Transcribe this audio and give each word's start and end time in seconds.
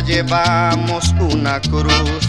llevamos 0.00 1.14
una 1.20 1.60
cruz. 1.60 2.28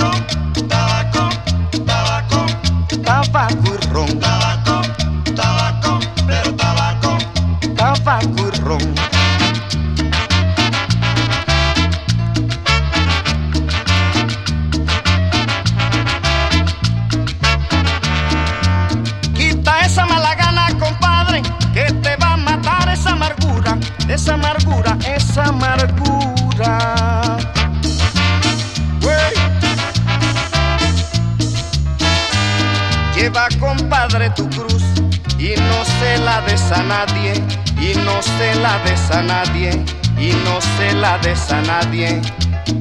nadie, 39.21 39.71
y 40.17 40.31
no 40.45 40.59
se 40.61 40.93
la 40.93 41.17
des 41.19 41.51
a 41.51 41.61
nadie, 41.61 42.21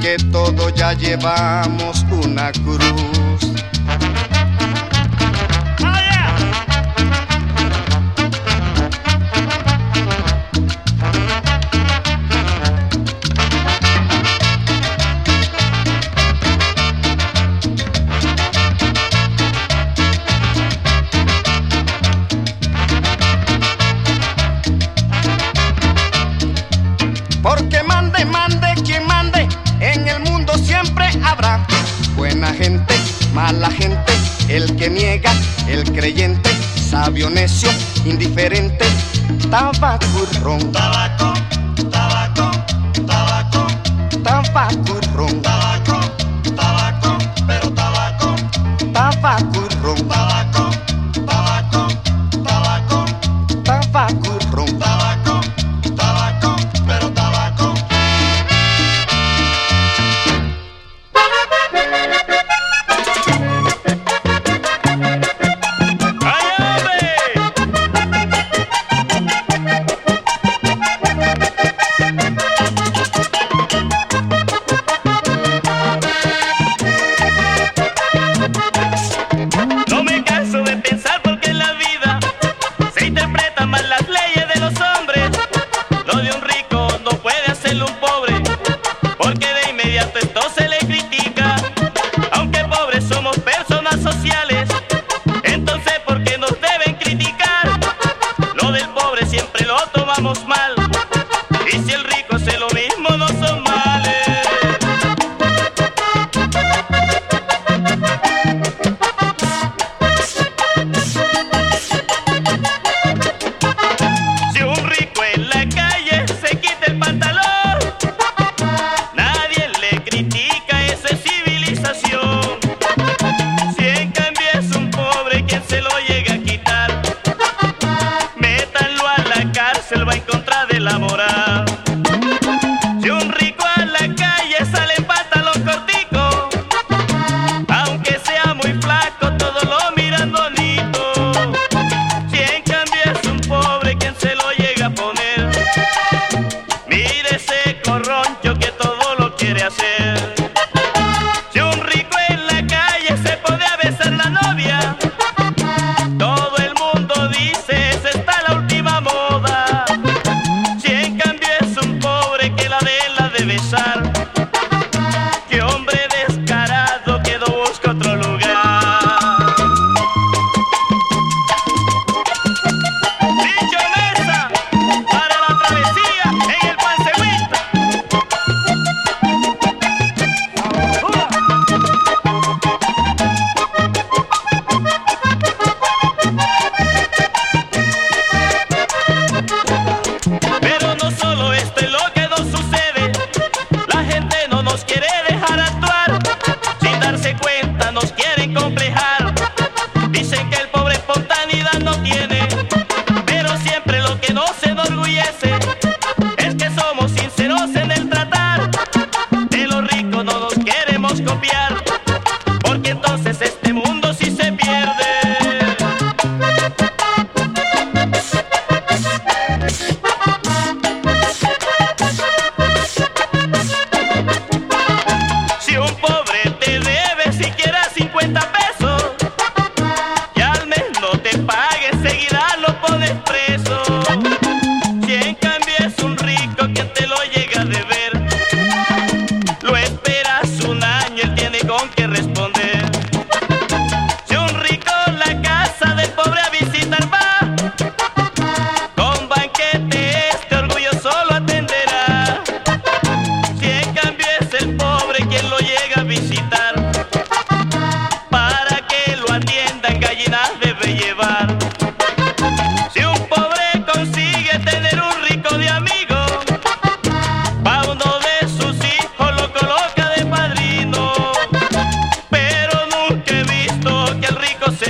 que 0.01 0.17
todos 0.31 0.75
ya 0.75 0.93
llevamos 0.93 2.05
una 2.11 2.53
cruz. 2.53 3.50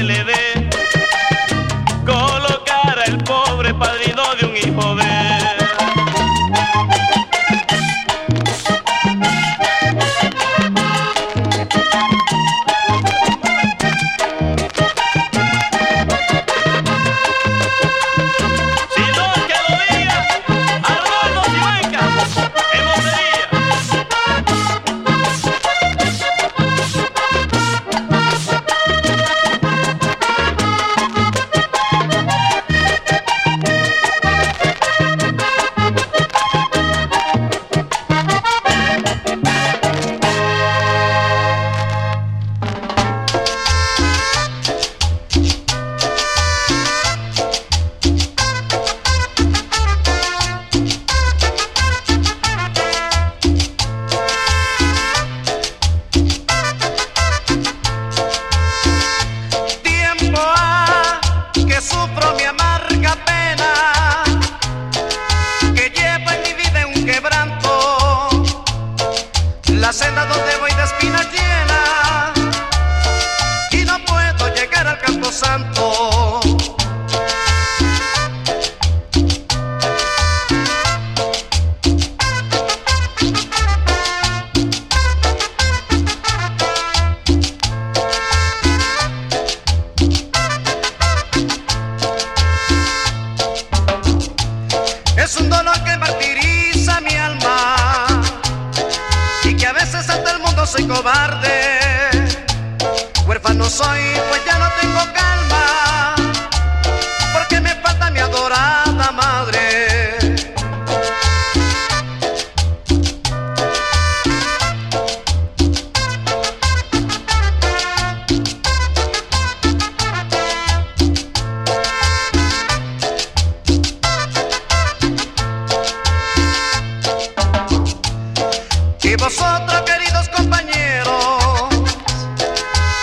le 0.02 0.25
ve. 0.25 0.39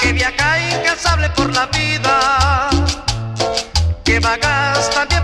que 0.01 0.13
viaja 0.13 0.59
incansable 0.59 1.29
por 1.31 1.51
la 1.53 1.65
vida, 1.67 2.69
que 4.03 4.19
vagas 4.19 4.89
también. 4.91 5.16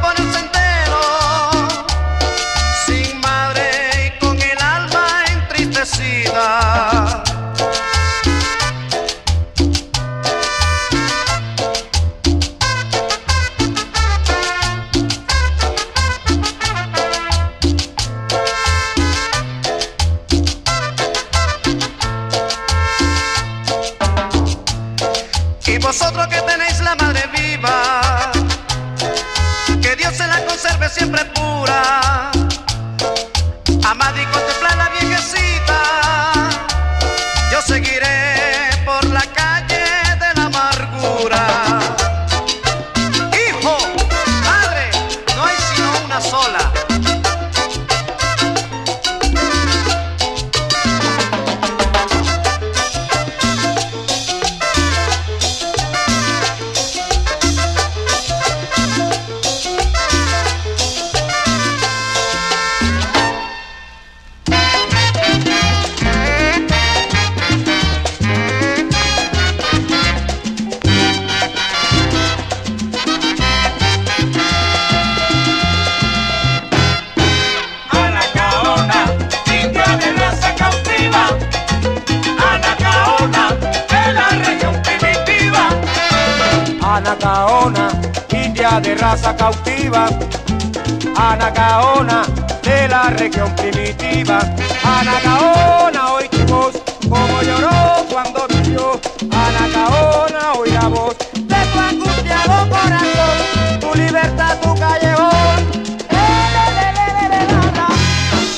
Anacaona 91.56 92.24
de 92.64 92.88
la 92.88 93.10
región 93.12 93.56
primitiva. 93.56 94.40
Anacaona, 94.84 96.14
hoy 96.14 96.28
tu 96.28 96.44
voz, 96.46 96.74
como 97.08 97.42
lloró 97.44 98.06
cuando 98.12 98.48
vivió. 98.48 99.00
Anacaona, 99.32 100.54
hoy 100.54 100.72
voz 100.90 101.16
de 101.34 101.66
tu 101.72 101.80
angustiado 101.80 102.70
corazón, 102.70 103.80
tu 103.82 103.94
libertad, 103.94 104.58
tu 104.62 104.74
callejón. 104.74 105.60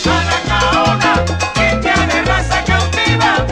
Anacaona, 0.06 1.26
india 1.70 1.96
de 2.08 2.22
raza 2.24 2.64
cautiva. 2.64 3.46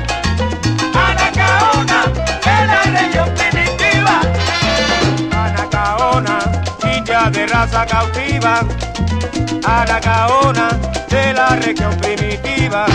Anacaona, 1.05 2.05
de 2.45 2.65
la 2.65 2.81
región 2.97 3.29
primitiva. 3.35 4.21
Anacaona, 5.35 6.39
india 6.95 7.29
de 7.29 7.45
raza 7.45 7.85
cautiva 7.85 8.61
a 9.65 9.85
la 9.85 9.99
caona 9.99 10.69
de 11.09 11.33
la 11.33 11.55
región 11.55 11.95
primitiva. 11.97 12.85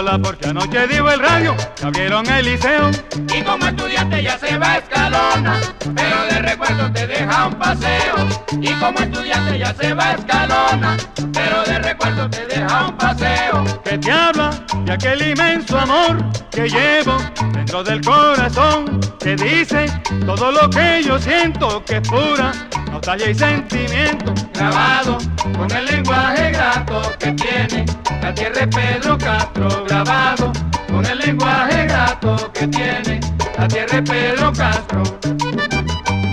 Sola 0.00 0.18
porque 0.18 0.48
anoche 0.48 0.86
dijo 0.88 1.10
el 1.10 1.20
radio 1.20 1.54
que 1.76 1.84
abrieron 1.84 2.26
el 2.30 2.46
liceo. 2.46 2.90
Y 3.36 3.42
como 3.42 3.66
estudiante 3.66 4.22
ya 4.22 4.38
se 4.38 4.56
va 4.56 4.78
escalona, 4.78 5.60
pero 5.94 6.24
de 6.30 6.38
recuerdo 6.40 6.90
te 6.90 7.06
deja 7.06 7.46
un 7.48 7.54
paseo. 7.54 8.14
Y 8.62 8.72
como 8.74 8.98
estudiante 8.98 9.58
ya 9.58 9.74
se 9.74 9.92
va 9.92 10.12
escalona, 10.12 10.96
pero 11.34 11.64
de 11.64 11.78
recuerdo 11.80 12.30
te 12.30 12.46
deja 12.46 12.86
un 12.86 12.96
paseo. 12.96 13.64
Que 13.84 13.98
te 13.98 14.10
habla 14.10 14.50
de 14.86 14.92
aquel 14.92 15.20
inmenso 15.32 15.78
amor 15.78 16.16
que 16.50 16.66
llevo 16.66 17.18
dentro 17.52 17.84
del 17.84 18.00
corazón. 18.00 19.00
Que 19.18 19.36
dice 19.36 19.84
todo 20.24 20.50
lo 20.50 20.70
que 20.70 21.02
yo 21.04 21.18
siento 21.18 21.84
que 21.84 21.98
es 21.98 22.08
pura 22.08 22.52
nostalgia 23.00 23.30
y 23.30 23.34
sentimiento. 23.34 24.34
Grabado 24.52 25.16
con 25.56 25.70
el 25.70 25.86
lenguaje 25.86 26.50
grato 26.50 27.00
que 27.18 27.32
tiene 27.32 27.86
la 28.20 28.34
tierra 28.34 28.60
de 28.60 28.68
Pedro 28.68 29.16
Castro. 29.16 29.84
Grabado 29.88 30.52
con 30.88 31.06
el 31.06 31.18
lenguaje 31.18 31.86
grato 31.86 32.52
que 32.52 32.68
tiene 32.68 33.20
la 33.58 33.68
tierra 33.68 34.00
de 34.00 34.02
Pedro 34.02 34.52
Castro. 34.52 35.02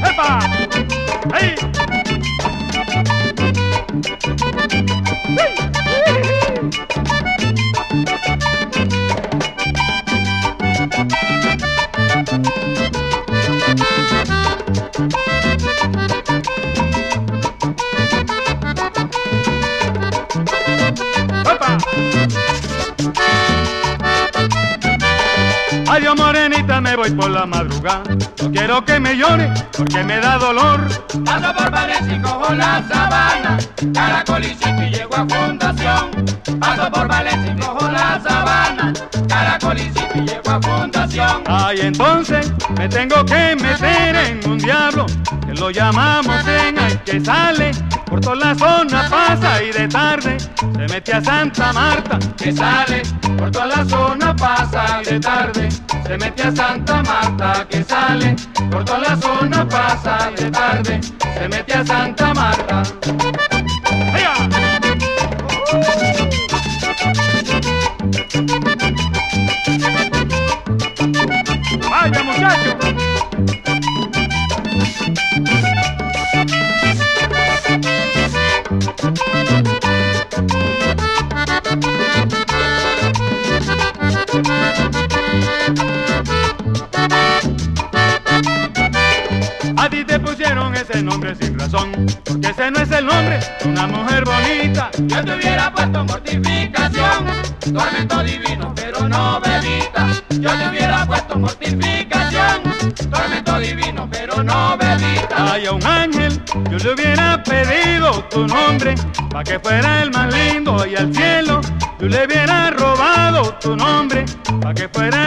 ¡Epa! 0.04 0.67
No 27.88 28.52
quiero 28.52 28.84
que 28.84 29.00
me 29.00 29.16
llore 29.16 29.50
porque 29.72 30.04
me 30.04 30.20
da 30.20 30.38
dolor. 30.38 30.82
Paso 31.24 31.54
por 31.56 31.72
Valencia 31.72 32.16
y 32.18 32.22
cojo 32.22 32.54
la 32.54 32.84
sabana, 32.86 33.58
Caracol 33.94 34.44
y 34.44 34.90
llego 34.92 35.16
a 35.16 35.26
Fundación. 35.26 36.26
Paso 36.60 36.92
por 36.92 37.08
Valencia 37.08 37.54
y 37.54 37.60
cojo 37.62 37.90
la 37.90 38.20
sabana, 38.22 38.67
Ay, 41.46 41.80
entonces 41.82 42.54
me 42.78 42.88
tengo 42.88 43.26
que 43.26 43.56
meter 43.56 44.16
en 44.16 44.50
un 44.50 44.58
diablo 44.58 45.06
que 45.46 45.54
lo 45.54 45.72
llamamos 45.72 46.48
en 46.48 46.80
ay 46.80 47.00
que 47.06 47.20
sale 47.20 47.72
por 48.06 48.22
toda 48.22 48.36
la 48.36 48.56
zona 48.56 49.10
pasa 49.10 49.64
y 49.64 49.72
de 49.72 49.88
tarde 49.88 50.38
se 50.40 50.88
mete 50.88 51.14
a 51.14 51.22
Santa 51.22 51.74
Marta. 51.74 52.18
que 52.38 52.52
sale 52.54 53.02
por 53.38 53.52
toda 53.52 53.66
la 53.68 53.86
zona 53.86 54.36
pasa 54.36 55.02
y 55.02 55.06
de 55.06 55.20
tarde 55.20 55.70
se 56.06 56.18
mete 56.18 56.44
a 56.44 56.56
Santa 56.56 57.04
Marta 57.04 57.68
que 57.70 57.84
sale 57.84 58.36
por 58.72 58.86
toda 58.86 59.00
la 59.00 59.18
zona 59.18 59.68
pasa 59.68 60.32
y 60.32 60.44
de 60.44 60.52
tarde 60.52 61.02
se 61.02 61.48
mete 61.50 61.74
a 61.74 61.86
Santa 61.86 62.34
Marta. 62.34 62.84
Tormento 97.78 98.24
divino 98.24 98.74
pero 98.76 99.08
no 99.08 99.40
bebita 99.40 100.08
yo 100.40 100.52
te 100.58 100.70
hubiera 100.70 101.06
puesto 101.06 101.38
mortificación 101.38 102.62
tormento 103.12 103.60
divino 103.60 104.08
pero 104.12 104.44
no 104.44 104.78
bebita 104.78 105.54
Ay, 105.54 105.66
a 105.68 105.72
un 105.74 105.86
ángel 105.86 106.42
yo 106.70 106.78
le 106.80 106.94
hubiera 106.94 107.44
pedido 107.44 108.24
tu 108.30 108.48
nombre, 108.48 108.96
para 109.30 109.44
que 109.44 109.60
fuera 109.60 110.04
el 110.04 110.12
más 110.12 110.34
lindo 110.34 110.86
y 110.86 110.96
al 110.96 111.14
cielo. 111.14 111.62
Yo 112.00 112.08
le 112.08 112.26
hubiera 112.26 112.72
robado 112.72 113.54
tu 113.62 113.76
nombre, 113.76 114.26
para 114.62 114.74
que 114.74 114.90
fuera 114.90 115.27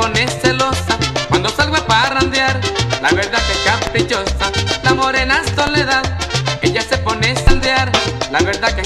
pone 0.00 0.26
celosa 0.28 0.96
Cuando 1.28 1.50
salgo 1.50 1.76
a 1.76 1.86
parrandear, 1.86 2.58
la 3.02 3.10
verdad 3.10 3.40
que 3.46 3.56
caprichosa 3.68 4.50
La 4.82 4.94
morena 4.94 5.42
soledad, 5.54 6.02
ella 6.62 6.82
se 6.82 6.96
pone 6.98 7.32
a 7.32 7.36
sandear. 7.36 7.90
La 8.30 8.40
verdad 8.40 8.74
que 8.74 8.82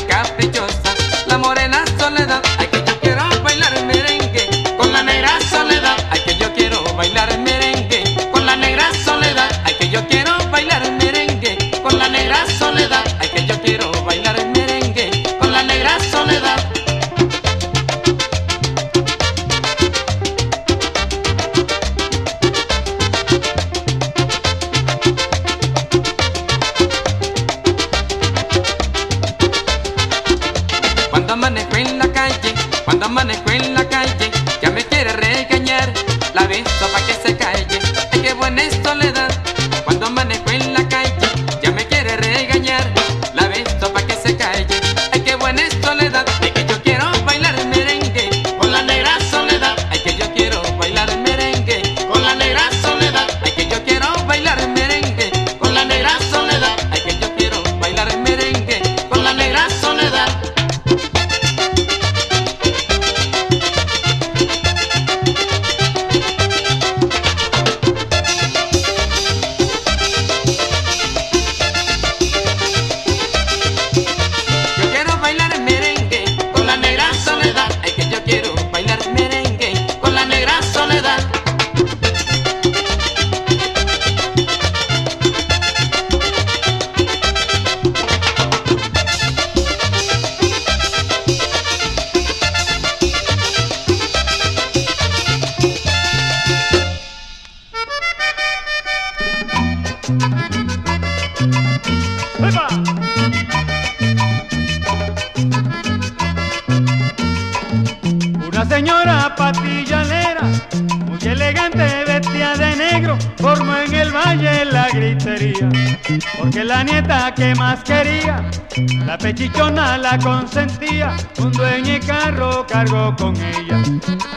consentía, 120.18 121.16
un 121.38 121.52
dueño 121.52 121.96
y 121.96 122.00
carro 122.00 122.66
cargó 122.66 123.14
con 123.16 123.34
ella. 123.36 123.82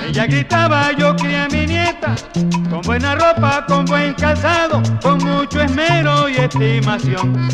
Ella 0.07 0.25
gritaba, 0.25 0.91
yo 0.93 1.15
crié 1.15 1.37
a 1.37 1.47
mi 1.47 1.65
nieta, 1.65 2.15
con 2.69 2.81
buena 2.81 3.15
ropa, 3.15 3.65
con 3.67 3.85
buen 3.85 4.13
calzado, 4.13 4.81
con 5.01 5.17
mucho 5.23 5.61
esmero 5.61 6.29
y 6.29 6.37
estimación. 6.37 7.49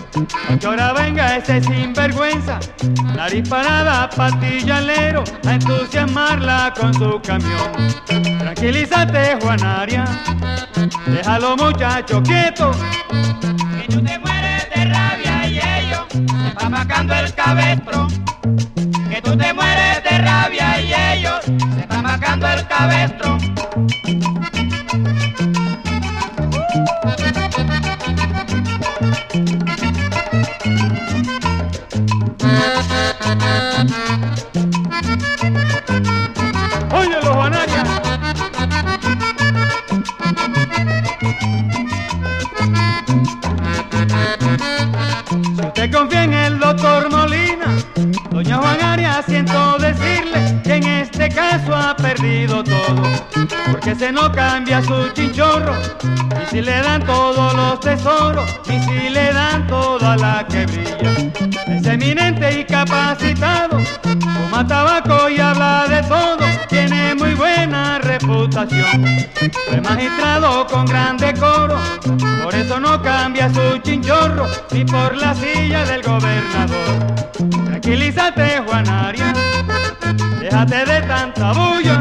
que 0.59 0.67
ahora 0.67 0.93
venga 0.93 1.37
ese 1.37 1.61
sinvergüenza, 1.61 2.59
nariz 3.15 3.47
parada, 3.49 4.09
patillalero, 4.09 5.23
a 5.45 5.53
entusiasmarla 5.53 6.73
con 6.79 6.93
su 6.93 7.19
camión. 7.21 7.71
Tranquilízate, 8.39 9.37
Juanaria, 9.41 10.05
déjalo 11.07 11.57
muchacho 11.57 12.21
quieto. 12.21 12.71
Que 13.09 13.87
tú 13.93 14.01
te 14.03 14.19
está 16.53 16.69
marcando 16.69 17.13
el 17.15 17.33
cabestro. 17.33 18.07
Que 19.09 19.21
tú 19.21 19.35
te 19.35 19.53
mueres 19.53 20.03
de 20.03 20.17
rabia 20.19 20.81
y 20.81 21.17
ellos 21.17 21.43
se 21.45 21.81
está 21.81 22.01
marcando 22.01 22.47
el 22.47 22.67
cabestro. 22.67 23.37
Porque 53.69 53.95
se 53.95 54.11
no 54.11 54.31
cambia 54.31 54.81
su 54.81 55.09
chinchorro, 55.09 55.73
y 56.41 56.49
si 56.49 56.61
le 56.61 56.81
dan 56.81 57.05
todos 57.05 57.53
los 57.53 57.79
tesoros, 57.81 58.49
y 58.65 58.79
si 58.79 59.09
le 59.09 59.33
dan 59.33 59.67
toda 59.67 60.15
la 60.15 60.47
que 60.47 60.65
brilla, 60.65 61.11
es 61.67 61.85
eminente 61.85 62.61
y 62.61 62.63
capacitado, 62.63 63.77
fuma 64.01 64.65
tabaco 64.65 65.29
y 65.29 65.39
habla 65.39 65.85
de 65.89 66.01
todo, 66.03 66.45
tiene 66.69 67.13
muy 67.15 67.33
buena 67.33 67.99
reputación, 67.99 69.05
fue 69.67 69.81
magistrado 69.81 70.65
con 70.67 70.85
gran 70.85 71.17
decoro, 71.17 71.77
por 72.41 72.55
eso 72.55 72.79
no 72.79 73.01
cambia 73.01 73.53
su 73.53 73.79
chinchorro, 73.79 74.47
ni 74.71 74.85
por 74.85 75.17
la 75.17 75.35
silla 75.35 75.83
del 75.83 76.01
gobernador. 76.01 77.15
Tranquilízate, 77.65 78.61
Juanaria, 78.65 79.33
déjate 80.43 80.85
de 80.85 81.01
tanta 81.07 81.53
bulla. 81.53 81.97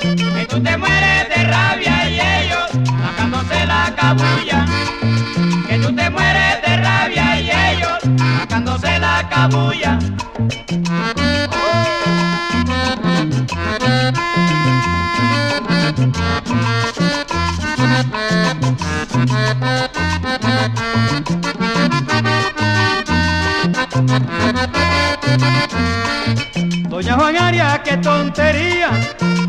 Que 0.00 0.46
tú 0.48 0.62
te 0.62 0.76
mueres 0.76 1.28
de 1.28 1.44
rabia 1.44 2.08
y 2.08 2.20
ellos 2.20 2.68
sacándose 3.02 3.66
la 3.66 3.92
cabulla. 3.96 4.64
Que 5.68 5.78
tú 5.78 5.94
te 5.94 6.08
mueres 6.10 6.62
de 6.64 6.76
rabia 6.76 7.40
y 7.40 7.50
ellos 7.50 7.98
sacándose 8.38 8.98
la 8.98 9.28
cabulla. 9.28 9.98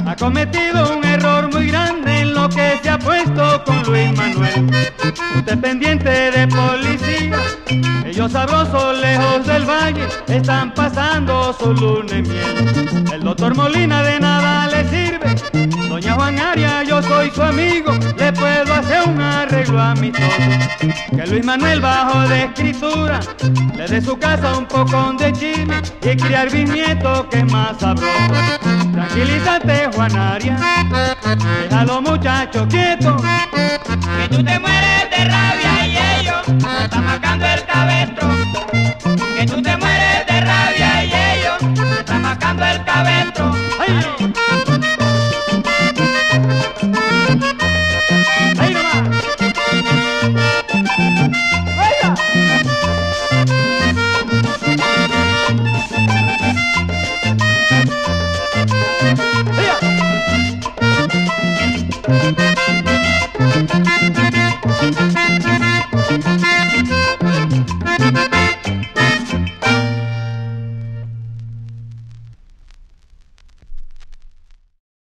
Ha 0.06 0.16
cometido 0.16 0.96
un 0.96 1.04
error 1.04 1.52
muy 1.52 1.68
grande 1.68 2.20
en 2.20 2.34
lo 2.36 2.48
que 2.50 2.80
se 2.82 2.90
ha 2.90 3.00
puesto 3.00 3.64
con 3.66 3.82
Luis 3.84 4.16
Manuel. 4.16 4.70
Usted 5.36 5.60
pendiente 5.60 6.10
de 6.10 6.48
policía, 6.48 7.38
ellos 8.06 8.32
sabrosos 8.32 9.00
lejos 9.00 9.46
del 9.48 9.66
valle 9.66 10.08
están 10.28 10.74
pasando 10.74 11.56
su 11.60 11.74
luna 11.74 12.18
y 12.18 12.22
miel. 12.22 13.08
El 13.12 13.24
doctor 13.24 13.56
Molina 13.56 14.04
de 14.04 14.20
nada 14.20 14.68
le 14.68 14.88
sirve, 14.90 15.65
Juan 16.16 16.40
Arias, 16.40 16.88
yo 16.88 17.02
soy 17.04 17.30
su 17.30 17.44
amigo, 17.44 17.92
le 18.18 18.32
puedo 18.32 18.74
hacer 18.74 19.02
un 19.08 19.20
arreglo 19.20 19.82
a 19.82 19.94
mi 19.96 20.12
todo. 20.12 20.30
Que 21.16 21.28
Luis 21.28 21.44
Manuel 21.44 21.82
bajo 21.82 22.22
de 22.30 22.46
escritura, 22.46 23.20
le 23.76 23.86
dé 23.86 24.02
su 24.02 24.18
casa 24.18 24.58
un 24.58 24.66
poco 24.66 25.14
de 25.20 25.34
chisme 25.34 25.82
y 26.02 26.16
criar 26.16 26.50
bisnieto 26.50 27.28
que 27.30 27.40
es 27.40 27.52
más 27.52 27.78
sabroso. 27.80 28.34
Tranquilízate, 28.94 29.90
Juanaria, 29.94 30.58
déjalo 31.64 32.02
muchacho 32.02 32.66
quieto. 32.70 33.18
Que 33.18 34.30
tú 34.30 34.44
te 34.44 34.60
mueres 34.60 35.10
de 35.12 35.26
rabia 35.26 35.88
y 35.88 36.22
ellos 36.22 36.46
se 36.46 36.84
están 36.86 37.06
marcando 37.06 37.46
el 37.46 37.66
cabestro. 37.66 38.45